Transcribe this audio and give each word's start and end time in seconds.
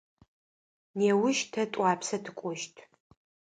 Неущ 0.97 1.37
тэ 1.51 1.63
Тӏуапсэ 1.71 2.17
тыкӏощт. 2.23 2.75